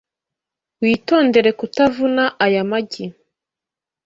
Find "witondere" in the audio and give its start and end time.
0.81-1.49